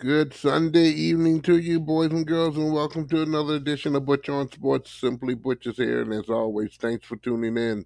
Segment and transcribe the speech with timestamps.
[0.00, 4.30] Good Sunday evening to you, boys and girls, and welcome to another edition of Butch
[4.30, 4.90] on Sports.
[4.90, 7.84] Simply Butch is here, and as always, thanks for tuning in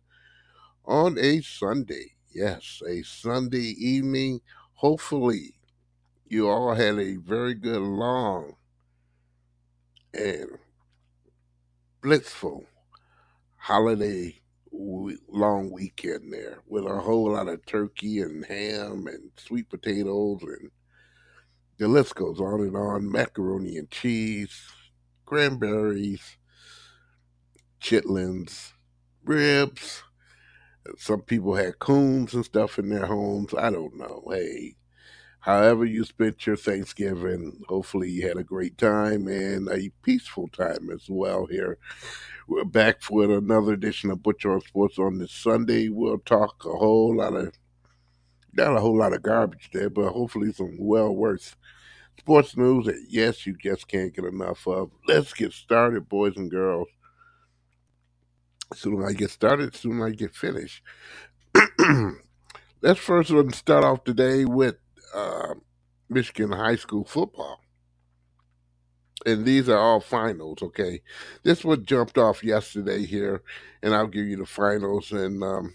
[0.84, 2.12] on a Sunday.
[2.32, 4.42] Yes, a Sunday evening.
[4.74, 5.54] Hopefully,
[6.28, 8.54] you all had a very good, long,
[10.12, 10.50] and
[12.00, 12.64] blissful
[13.56, 14.40] holiday
[14.70, 20.70] long weekend there with a whole lot of turkey and ham and sweet potatoes and
[21.78, 23.10] the list goes on and on.
[23.10, 24.68] Macaroni and cheese
[25.26, 26.36] cranberries
[27.80, 28.72] chitlins
[29.24, 30.02] ribs.
[30.98, 33.54] Some people had coons and stuff in their homes.
[33.54, 34.22] I don't know.
[34.30, 34.76] Hey
[35.44, 40.88] however you spent your thanksgiving hopefully you had a great time and a peaceful time
[40.90, 41.76] as well here.
[42.48, 45.90] We're back for another edition of Butch on Sports on this Sunday.
[45.90, 47.52] We'll talk a whole lot of,
[48.54, 51.56] not a whole lot of garbage there, but hopefully some well worth
[52.18, 54.90] sports news that, yes, you just can't get enough of.
[55.06, 56.88] Let's get started, boys and girls.
[58.74, 60.82] Soon I get started, soon I get finished.
[62.82, 64.76] Let's first one start off today with
[65.14, 65.54] uh,
[66.08, 67.60] Michigan high school football
[69.26, 70.58] and these are all finals.
[70.62, 71.02] Okay,
[71.42, 73.42] this one jumped off yesterday here,
[73.82, 75.74] and I'll give you the finals and um,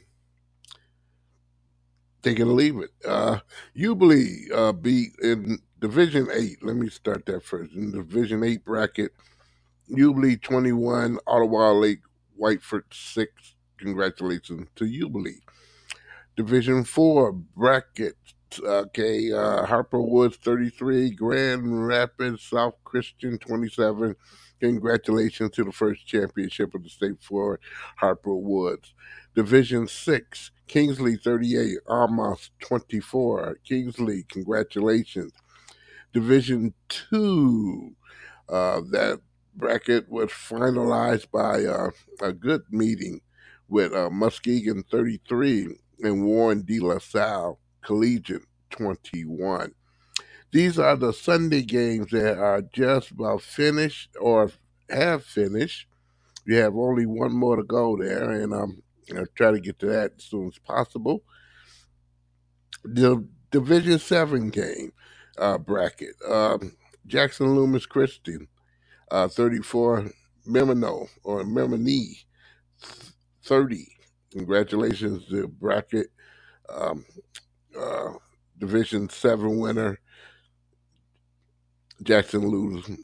[2.21, 2.91] take it leave it.
[3.05, 3.39] Uh,
[3.75, 6.63] Jubilee uh, beat in Division Eight.
[6.63, 7.73] Let me start that first.
[7.73, 9.13] In Division Eight bracket,
[9.95, 12.01] Jubilee twenty one, Ottawa Lake
[12.39, 13.55] Whiteford six.
[13.79, 15.41] Congratulations to Jubilee.
[16.37, 18.15] Division Four bracket.
[18.63, 24.15] Okay, uh, Harper Woods 33, Grand Rapids South Christian 27.
[24.61, 27.59] Congratulations to the first championship of the state for
[27.97, 28.93] Harper Woods.
[29.35, 33.57] Division 6, Kingsley 38, Amos 24.
[33.65, 35.33] Kingsley, congratulations.
[36.13, 37.95] Division 2,
[38.49, 39.21] uh, that
[39.55, 43.21] bracket was finalized by uh, a good meeting
[43.67, 49.73] with uh, Muskegon 33 and Warren De La Salle Collegiate 21.
[50.51, 54.51] These are the Sunday games that are just about finished or
[54.89, 55.87] have finished.
[56.47, 58.73] We have only one more to go there, and I'll
[59.35, 61.23] try to get to that as soon as possible.
[62.83, 64.91] The Division 7 game
[65.39, 66.73] uh, bracket um,
[67.07, 68.47] Jackson Loomis Christian,
[69.11, 70.11] uh, 34,
[70.47, 72.23] Memino or Memini,
[73.43, 73.87] 30.
[74.31, 76.07] Congratulations to bracket.
[76.69, 77.03] Um,
[77.79, 78.13] uh,
[78.59, 79.99] Division 7 winner,
[82.03, 82.47] Jackson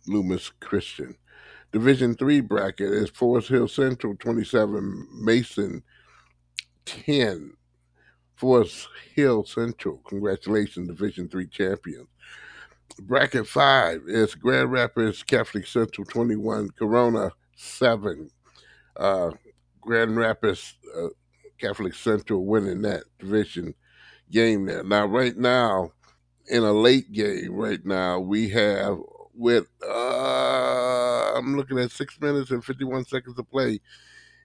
[0.05, 1.15] Loomis Christian.
[1.71, 5.81] Division 3 bracket is Forest Hill Central 27, Mason
[6.85, 7.53] 10.
[8.35, 12.07] Forest Hill Central, congratulations, Division 3 champions.
[12.99, 18.29] Bracket 5 is Grand Rapids Catholic Central 21, Corunna 7.
[18.95, 19.31] Uh,
[19.81, 21.07] Grand Rapids uh,
[21.59, 23.73] Catholic Central winning that division
[24.31, 24.83] game there.
[24.83, 25.91] Now, right now,
[26.47, 28.97] in a late game, right now, we have
[29.33, 33.79] with uh, I'm looking at six minutes and 51 seconds to play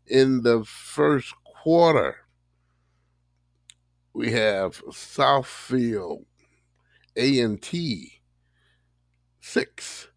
[0.07, 2.17] in the first quarter.
[4.21, 6.27] We have Southfield
[7.17, 8.21] A and T
[9.41, 10.09] six,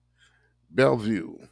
[0.70, 1.48] Belleville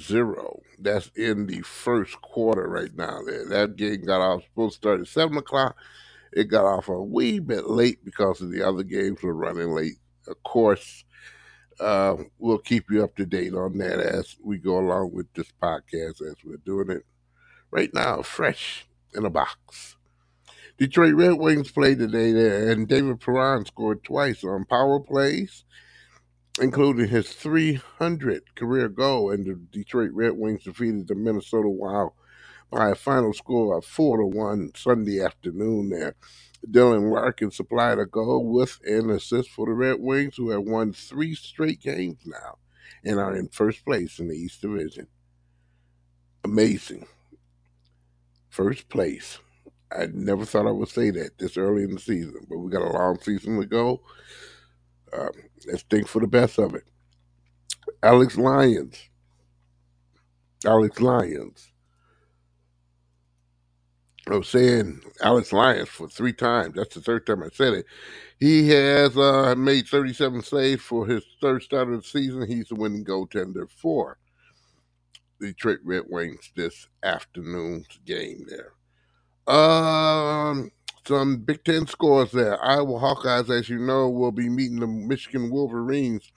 [0.00, 0.60] zero.
[0.78, 3.22] That's in the first quarter right now.
[3.26, 5.74] There, that game got off supposed to start at seven o'clock.
[6.32, 9.98] It got off a wee bit late because of the other games were running late.
[10.28, 11.04] Of course,
[11.80, 15.50] uh, we'll keep you up to date on that as we go along with this
[15.60, 17.04] podcast as we're doing it
[17.72, 19.96] right now, fresh in a box.
[20.82, 25.62] Detroit Red Wings played today there, and David Perron scored twice on power plays,
[26.60, 32.14] including his 300 career goal, and the Detroit Red Wings defeated the Minnesota Wild
[32.68, 36.16] by a final score of 4 to 1 Sunday afternoon there.
[36.68, 40.92] Dylan Larkin supplied a goal with an assist for the Red Wings, who have won
[40.92, 42.58] three straight games now
[43.04, 45.06] and are in first place in the East Division.
[46.42, 47.06] Amazing.
[48.50, 49.38] First place.
[49.94, 52.82] I never thought I would say that this early in the season, but we got
[52.82, 54.02] a long season to go.
[55.16, 55.30] Um,
[55.66, 56.84] let's think for the best of it.
[58.02, 58.98] Alex Lyons.
[60.64, 61.72] Alex Lyons.
[64.30, 66.74] I was saying Alex Lyons for three times.
[66.76, 67.86] That's the third time I said it.
[68.38, 72.46] He has uh, made 37 saves for his third start of the season.
[72.46, 74.18] He's the winning goaltender for
[75.40, 78.74] the Detroit Red Wings this afternoon's game there.
[79.52, 80.70] Um,
[81.06, 82.62] some Big Ten scores there.
[82.64, 86.32] Iowa Hawkeyes, as you know, will be meeting the Michigan Wolverines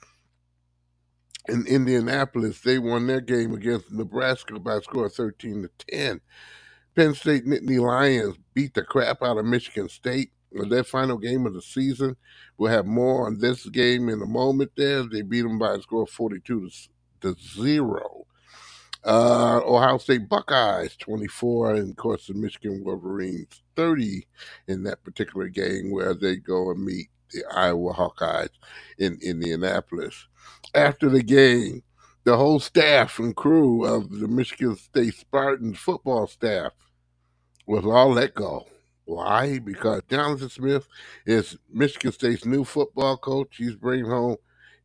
[1.48, 2.60] in Indianapolis.
[2.60, 6.20] They won their game against Nebraska by a score of 13 to 10.
[6.94, 11.46] Penn State Nittany Lions beat the crap out of Michigan State in their final game
[11.46, 12.18] of the season.
[12.58, 15.04] We'll have more on this game in a moment there.
[15.04, 16.70] They beat them by a score of 42
[17.22, 18.26] to, to 0.
[19.06, 24.26] Uh, Ohio State Buckeyes 24, and of course the Michigan Wolverines 30
[24.68, 28.50] in that particular game where they go and meet the Iowa Hawkeyes
[28.98, 30.28] in Indianapolis.
[30.74, 31.84] After the game,
[32.24, 36.72] the whole staff and crew of the Michigan State Spartans football staff
[37.68, 38.66] was all let go.
[39.06, 39.60] Why?
[39.60, 40.88] Because Jonathan Smith
[41.28, 43.58] is Michigan State's new football coach.
[43.58, 44.38] He's bringing home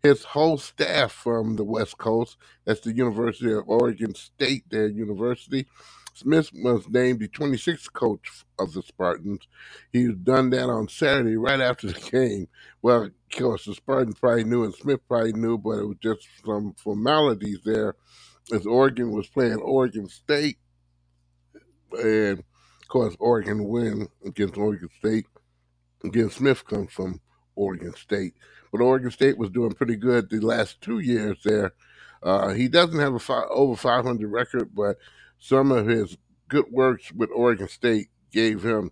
[0.02, 2.36] his whole staff from the West Coast.
[2.64, 5.66] That's the University of Oregon State, their university.
[6.14, 9.46] Smith was named the 26th coach of the Spartans.
[9.92, 12.48] He's done that on Saturday, right after the game.
[12.82, 16.26] Well, of course, the Spartans probably knew, and Smith probably knew, but it was just
[16.44, 17.94] some formalities there
[18.52, 20.58] as Oregon was playing Oregon State.
[21.92, 25.26] And, of course, Oregon win against Oregon State.
[26.04, 27.20] Again, Smith comes from
[27.56, 28.34] Oregon State.
[28.72, 31.72] But Oregon State was doing pretty good the last two years there.
[32.22, 34.96] Uh, he doesn't have a fi- over 500 record, but
[35.38, 36.16] some of his
[36.48, 38.90] good works with Oregon State gave him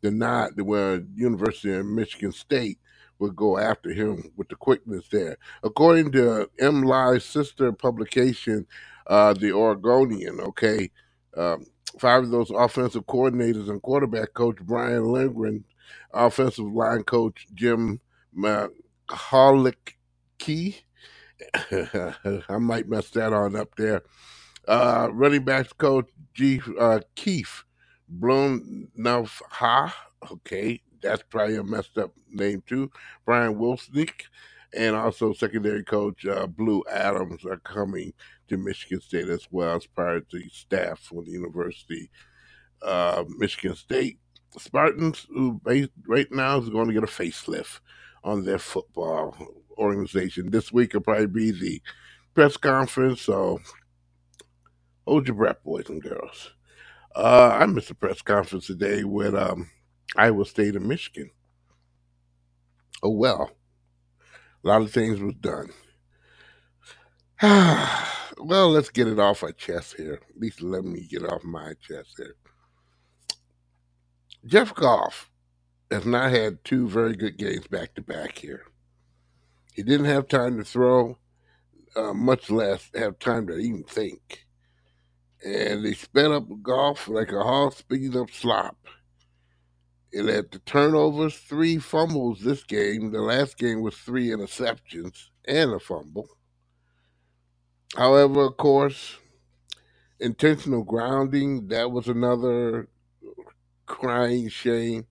[0.00, 2.78] the nod to where University of Michigan State
[3.18, 5.36] would go after him with the quickness there.
[5.62, 8.66] According to M Live's sister publication,
[9.08, 10.90] uh, the Oregonian, okay,
[11.36, 11.66] um,
[11.98, 15.64] five of those offensive coordinators and quarterback coach Brian Lindgren,
[16.12, 18.00] offensive line coach Jim
[20.38, 20.76] Key.
[21.70, 24.02] I might mess that on up there.
[24.66, 27.64] Uh, running backs coach G uh, Keith
[29.50, 30.08] Ha.
[30.32, 32.90] Okay, that's probably a messed up name too.
[33.24, 34.22] Brian Wilsnick,
[34.74, 38.12] and also secondary coach uh, Blue Adams are coming
[38.48, 42.10] to Michigan State as well as part of the staff for the University
[42.82, 44.18] uh, Michigan State.
[44.58, 47.80] Spartans, who right now is going to get a facelift
[48.24, 49.36] on their football
[49.78, 50.50] organization.
[50.50, 51.82] This week will probably be the
[52.34, 53.60] press conference, so
[55.06, 56.50] hold your breath, boys and girls.
[57.14, 59.70] Uh, I missed a press conference today with um,
[60.16, 61.30] Iowa State and Michigan.
[63.02, 63.50] Oh well,
[64.64, 65.70] a lot of things was done.
[68.38, 70.20] well, let's get it off our chest here.
[70.30, 72.34] At least let me get off my chest here.
[74.46, 75.30] Jeff Goff
[75.90, 78.64] has not had two very good games back to back here.
[79.74, 81.18] He didn't have time to throw,
[81.96, 84.46] uh, much less have time to even think.
[85.44, 88.76] And they sped up Goff like a horse speeding up slop.
[90.10, 93.12] It had the turnovers, three fumbles this game.
[93.12, 96.28] The last game was three interceptions and a fumble.
[97.96, 99.16] However, of course,
[100.20, 102.88] intentional grounding, that was another
[103.88, 105.06] crying shame.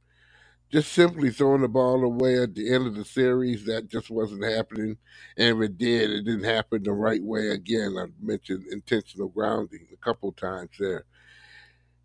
[0.71, 4.43] Just simply throwing the ball away at the end of the series, that just wasn't
[4.43, 4.97] happening.
[5.37, 7.49] And if it did, it didn't happen the right way.
[7.49, 11.05] Again, I mentioned intentional grounding a couple times there.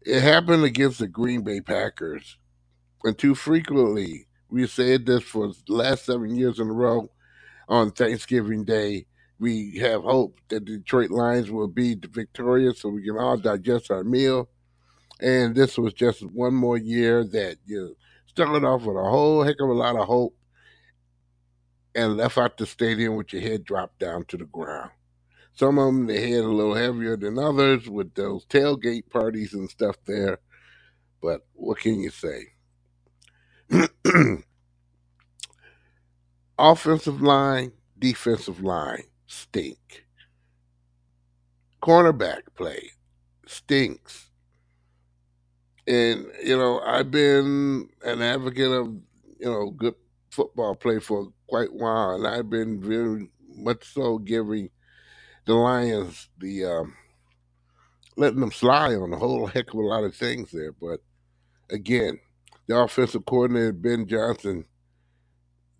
[0.02, 2.38] It happened against the Green Bay Packers.
[3.04, 7.10] And too frequently, we said this for the last seven years in a row
[7.68, 9.06] on Thanksgiving Day.
[9.40, 13.90] We have hope that the Detroit Lions will be victorious so we can all digest
[13.90, 14.48] our meal.
[15.22, 19.56] And this was just one more year that you started off with a whole heck
[19.60, 20.36] of a lot of hope
[21.94, 24.90] and left out the stadium with your head dropped down to the ground.
[25.54, 29.70] Some of them, they head a little heavier than others with those tailgate parties and
[29.70, 30.40] stuff there.
[31.22, 32.54] But what can you say?
[36.58, 40.06] Offensive line, defensive line stink.
[41.82, 42.92] Cornerback play
[43.46, 44.31] stinks.
[45.86, 48.86] And, you know, I've been an advocate of,
[49.38, 49.94] you know, good
[50.30, 54.70] football play for quite a while, and I've been very much so giving
[55.44, 56.94] the Lions the um,
[58.16, 60.72] letting them slide on a whole heck of a lot of things there.
[60.72, 61.00] But
[61.70, 62.20] again,
[62.66, 64.64] the offensive coordinator Ben Johnson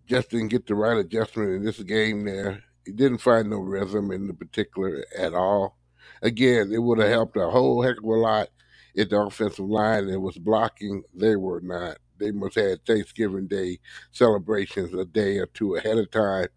[0.05, 2.61] just didn't get the right adjustment in this game there.
[2.85, 5.77] He didn't find no rhythm in the particular at all.
[6.21, 8.49] Again, it would have helped a whole heck of a lot
[8.93, 11.97] if the offensive line that was blocking, they were not.
[12.19, 13.79] They must have had Thanksgiving Day
[14.11, 16.47] celebrations a day or two ahead of time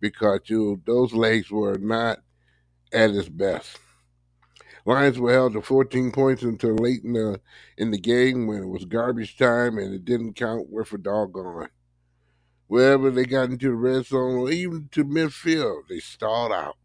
[0.00, 2.18] because you those legs were not
[2.92, 3.78] at its best.
[4.86, 7.40] Lions were held to 14 points until late in the
[7.78, 11.68] in the game when it was garbage time and it didn't count worth a doggone.
[12.66, 16.76] Wherever they got into the red zone or even to midfield, they stalled out.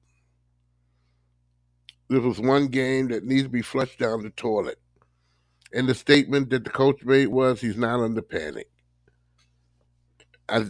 [2.10, 4.80] This was one game that needs to be flushed down the toilet.
[5.74, 8.70] And the statement that the coach made was he's not under panic.
[10.48, 10.66] I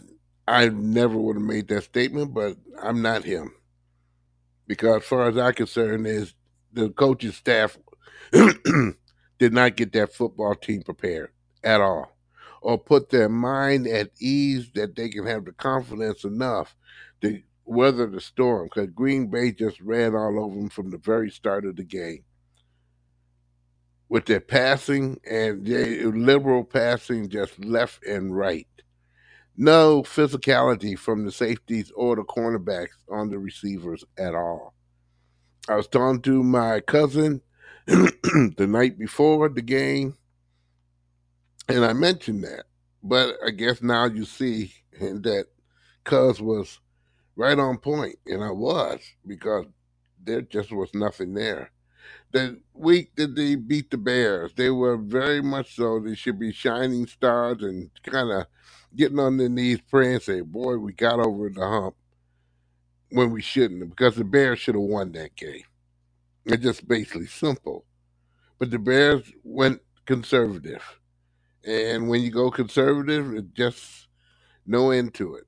[0.48, 3.54] I never would have made that statement, but I'm not him.
[4.68, 6.34] Because as far as I'm concerned, is
[6.74, 7.78] the coaching staff
[8.32, 11.32] did not get that football team prepared
[11.64, 12.16] at all.
[12.62, 16.76] Or put their mind at ease that they can have the confidence enough
[17.22, 18.66] to weather the storm.
[18.66, 22.24] Because Green Bay just ran all over them from the very start of the game
[24.10, 28.68] with their passing and their liberal passing just left and right.
[29.56, 34.74] No physicality from the safeties or the cornerbacks on the receivers at all.
[35.68, 37.42] I was talking to my cousin
[37.86, 40.16] the night before the game,
[41.68, 42.64] and I mentioned that.
[43.04, 45.46] But I guess now you see that
[46.04, 46.80] Cuz was
[47.36, 49.66] right on point, and I was because
[50.24, 51.72] there just was nothing there
[52.32, 56.00] the week that they beat the Bears, they were very much so.
[56.00, 58.48] They should be shining stars and kind of
[58.96, 61.96] getting on their knees praying, say, "Boy, we got over the hump
[63.10, 65.64] when we shouldn't," because the Bears should have won that game.
[66.46, 67.86] It's just basically simple.
[68.60, 70.84] But the Bears went conservative,
[71.64, 74.08] and when you go conservative, it just
[74.66, 75.46] no end to it.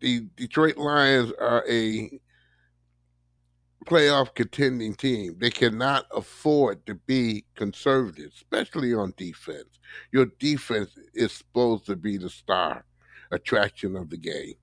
[0.00, 2.20] The Detroit Lions are a
[3.84, 5.36] playoff contending team.
[5.38, 9.78] They cannot afford to be conservative, especially on defense.
[10.12, 12.84] Your defense is supposed to be the star
[13.30, 14.54] attraction of the game.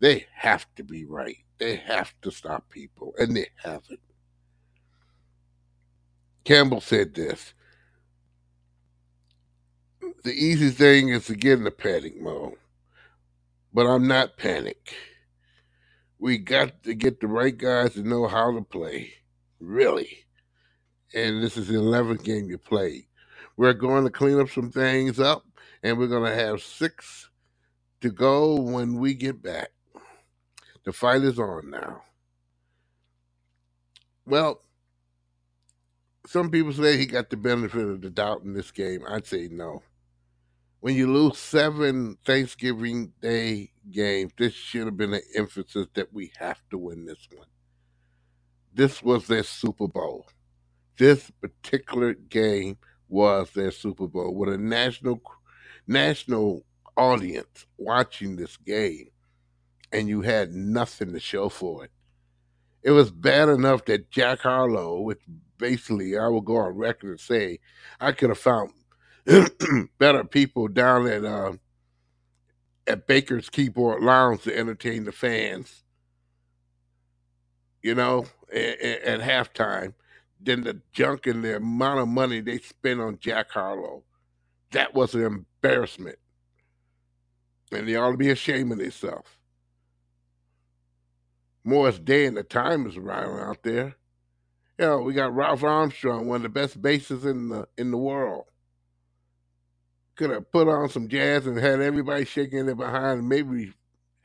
[0.00, 1.38] They have to be right.
[1.58, 4.00] They have to stop people, and they haven't.
[6.44, 7.54] Campbell said this
[10.24, 12.56] The easy thing is to get in the panic mode,
[13.72, 14.94] but I'm not panic.
[16.18, 19.12] We got to get the right guys to know how to play,
[19.60, 20.26] really
[21.14, 23.06] and this is the 11th game you played.
[23.56, 25.44] We're going to clean up some things up,
[25.82, 27.30] and we're going to have six
[28.00, 29.70] to go when we get back.
[30.84, 32.02] The fight is on now.
[34.26, 34.60] Well,
[36.26, 39.02] some people say he got the benefit of the doubt in this game.
[39.08, 39.82] I'd say no.
[40.80, 46.32] When you lose seven Thanksgiving Day games, this should have been an emphasis that we
[46.38, 47.46] have to win this one.
[48.74, 50.26] This was their Super Bowl.
[50.98, 52.78] This particular game
[53.08, 55.20] was their Super Bowl with a national
[55.86, 56.64] national
[56.96, 59.08] audience watching this game,
[59.92, 61.90] and you had nothing to show for it.
[62.82, 65.20] It was bad enough that Jack Harlow, which
[65.58, 67.60] basically I will go on record and say
[68.00, 68.72] I could have found
[69.98, 71.52] better people down at uh,
[72.86, 75.82] at Baker's Keyboard Lounge to entertain the fans.
[77.82, 79.94] You know, at, at halftime,
[80.40, 84.02] than the junk and the amount of money they spent on Jack Harlow.
[84.72, 86.18] That was an embarrassment.
[87.72, 89.30] And they ought to be ashamed of themselves.
[91.64, 93.96] Morris Day and the time is around out there.
[94.78, 97.96] You know, we got Ralph Armstrong, one of the best bassists in the in the
[97.96, 98.44] world.
[100.16, 103.72] Could have put on some jazz and had everybody shaking their behind and maybe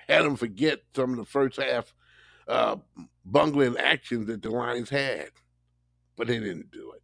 [0.08, 1.94] had them forget some of the first half
[2.48, 2.78] uh,
[3.26, 5.30] bungling actions that the Lions had.
[6.16, 7.02] But they didn't do it.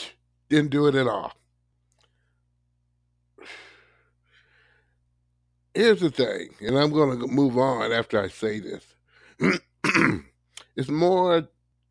[0.48, 1.32] Didn't do it at all.
[5.74, 8.84] Here's the thing, and I'm going to move on after I say this.
[10.76, 11.48] it's more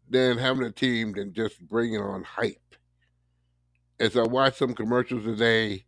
[0.09, 2.57] than having a team than just bringing on hype.
[3.99, 5.85] As I watched some commercials today,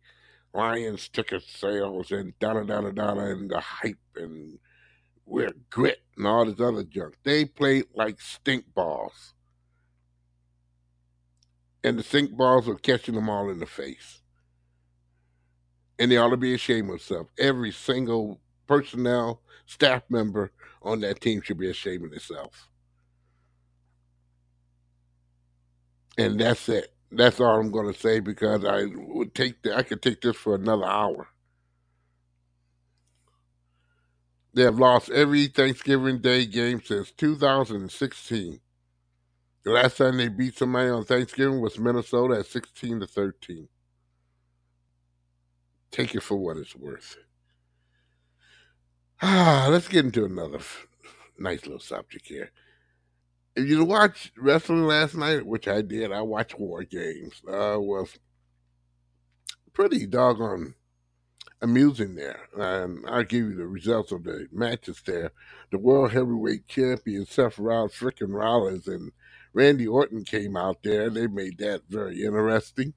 [0.54, 4.58] Lions ticket sales and da da da da da and the hype and
[5.26, 7.16] we're grit and all this other junk.
[7.24, 9.34] They played like stink balls.
[11.84, 14.22] And the stink balls are catching them all in the face
[15.98, 17.30] and they ought to be ashamed of themselves.
[17.38, 22.58] Every single personnel, staff member on that team should be ashamed of themselves.
[26.18, 26.95] And that's it.
[27.10, 30.36] That's all I'm going to say because I would take the, I could take this
[30.36, 31.28] for another hour.
[34.54, 38.60] They have lost every Thanksgiving Day game since 2016.
[39.64, 43.68] The last time they beat somebody on Thanksgiving was Minnesota at 16 to 13.
[45.90, 47.16] Take it for what it's worth.
[49.20, 50.60] Ah, let's get into another
[51.38, 52.50] nice little subject here.
[53.56, 57.40] If you watched wrestling last night, which I did, I watched War Games.
[57.48, 58.18] Uh, was
[59.72, 60.74] pretty doggone
[61.62, 62.48] amusing there.
[62.56, 65.32] And I'll give you the results of the matches there.
[65.70, 69.12] The World Heavyweight Champion Seth Rollins, frickin' Rollins, and
[69.54, 71.08] Randy Orton came out there.
[71.08, 72.92] They made that very interesting.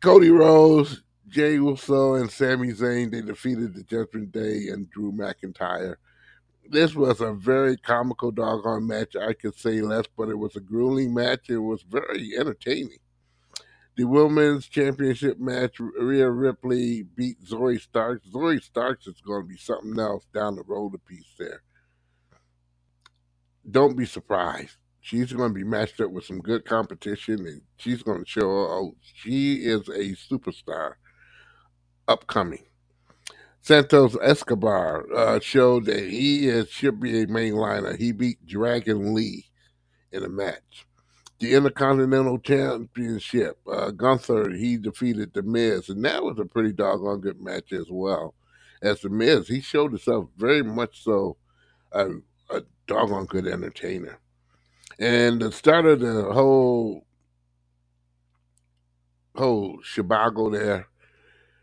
[0.00, 5.96] Cody Rhodes, Jey Uso, and Sami Zayn, they defeated the Judgment Day and Drew McIntyre.
[6.70, 9.16] This was a very comical doggone match.
[9.16, 11.48] I could say less, but it was a grueling match.
[11.48, 12.98] It was very entertaining
[13.98, 18.24] the women's championship match, Rhea Ripley beat Zoey Starks.
[18.28, 21.62] Zoey Starks is going to be something else down the road a piece there.
[23.68, 24.76] Don't be surprised.
[25.00, 28.48] She's going to be matched up with some good competition, and she's going to show,
[28.48, 30.92] oh, she is a superstar
[32.06, 32.66] upcoming.
[33.60, 37.96] Santos Escobar uh, showed that he is, should be a mainliner.
[37.98, 39.46] He beat Dragon Lee
[40.12, 40.86] in a match
[41.38, 43.58] the Intercontinental Championship.
[43.70, 47.86] Uh, Gunther, he defeated The Miz, and that was a pretty doggone good match as
[47.90, 48.34] well.
[48.82, 51.36] As The Miz, he showed himself very much so
[51.92, 52.08] a,
[52.50, 54.18] a doggone good entertainer.
[54.98, 57.04] And the start of the whole
[59.36, 60.88] whole shabago there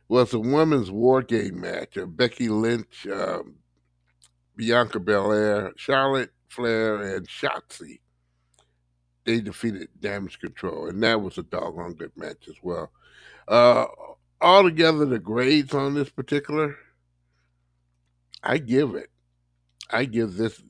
[0.08, 3.56] was a women's war game match of Becky Lynch, um,
[4.56, 8.00] Bianca Belair, Charlotte Flair, and Shotzi.
[9.26, 12.92] They defeated Damage Control, and that was a doggone good match as well.
[13.48, 13.86] Uh,
[14.40, 16.76] altogether, the grades on this particular,
[18.44, 19.10] I give it.
[19.90, 20.62] I give this.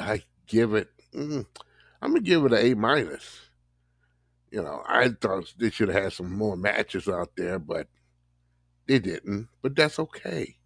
[0.00, 0.88] I give it.
[1.14, 1.46] Mm,
[2.00, 3.40] I'm gonna give it an A minus.
[4.50, 7.88] You know, I thought they should have had some more matches out there, but
[8.86, 9.48] they didn't.
[9.62, 10.56] But that's okay.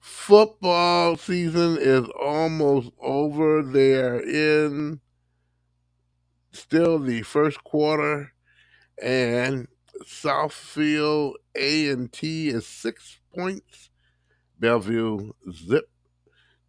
[0.00, 3.62] Football season is almost over.
[3.62, 5.00] They're in
[6.52, 8.32] still the first quarter,
[9.02, 9.68] and
[10.04, 13.90] Southfield A and T is six points.
[14.58, 15.90] Belleville zip.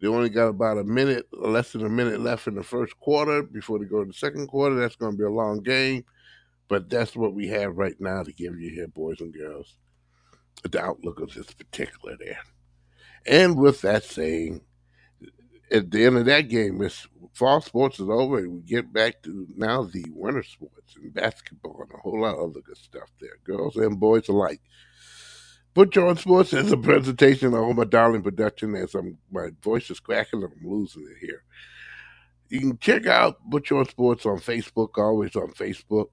[0.00, 3.42] They only got about a minute, less than a minute left in the first quarter
[3.42, 4.76] before they go to the second quarter.
[4.76, 6.04] That's going to be a long game,
[6.68, 9.76] but that's what we have right now to give you here, boys and girls.
[10.68, 12.40] The outlook of this particular there.
[13.26, 14.62] And with that saying,
[15.70, 19.22] at the end of that game, this fall sports is over, and we get back
[19.22, 23.10] to now the winter sports and basketball and a whole lot of other good stuff
[23.20, 24.60] there, girls and boys alike.
[25.72, 30.00] Butch on Sports is a presentation of my darling production as I'm my voice is
[30.00, 31.44] cracking and I'm losing it here.
[32.48, 36.08] You can check out Butch on Sports on Facebook, always on Facebook,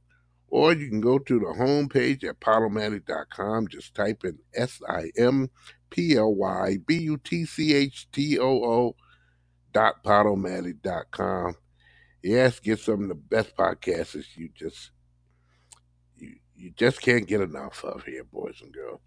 [0.49, 3.67] or you can go to the homepage at podomatic.com.
[3.67, 5.49] Just type in S I M
[5.89, 8.95] P L Y B U T C H T O O
[9.73, 11.55] dot podomatic.com.
[12.23, 14.91] Yes, get some of the best podcasts you just
[16.15, 19.01] you, you just can't get enough of here, boys and girls.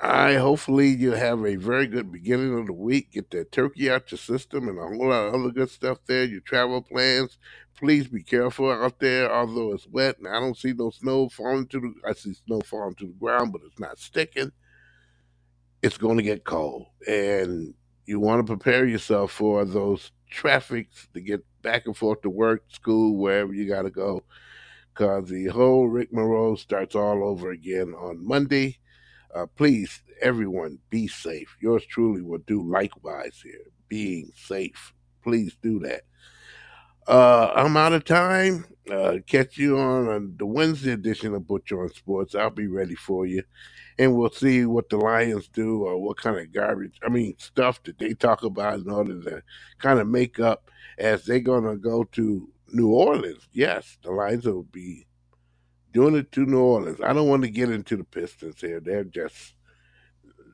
[0.00, 3.12] I hopefully you have a very good beginning of the week.
[3.12, 6.24] Get that turkey out your system and a whole lot of other good stuff there.
[6.24, 7.38] Your travel plans.
[7.76, 11.66] Please be careful out there, although it's wet and I don't see no snow falling
[11.68, 14.52] to the I see snow falling to the ground, but it's not sticking.
[15.82, 16.86] It's going to get cold.
[17.08, 17.74] And
[18.06, 22.64] you want to prepare yourself for those traffics to get back and forth to work,
[22.70, 24.22] school, wherever you got to go.
[24.92, 28.78] Because the whole Rick Moreau starts all over again on Monday.
[29.34, 31.56] Uh, please, everyone, be safe.
[31.60, 33.66] Yours truly will do likewise here.
[33.88, 34.92] Being safe.
[35.22, 36.02] Please do that.
[37.06, 38.66] Uh, I'm out of time.
[38.90, 42.34] Uh, catch you on uh, the Wednesday edition of Butch on Sports.
[42.34, 43.42] I'll be ready for you.
[43.98, 47.82] And we'll see what the Lions do or what kind of garbage, I mean, stuff
[47.84, 49.42] that they talk about in order to
[49.78, 53.48] kind of make up as they're going to go to New Orleans.
[53.52, 55.06] Yes, the Lions will be
[55.92, 57.00] doing it to New Orleans.
[57.02, 58.80] I don't want to get into the Pistons here.
[58.80, 59.54] They're just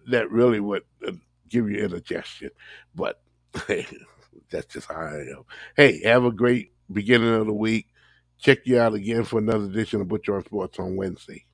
[0.09, 1.13] that really would uh,
[1.49, 2.51] give you indigestion,
[2.95, 3.21] but
[3.67, 3.87] hey,
[4.51, 5.45] that's just how I am.
[5.77, 7.89] Hey, have a great beginning of the week.
[8.39, 11.47] Check you out again for another edition of Butch on Sports on Wednesday.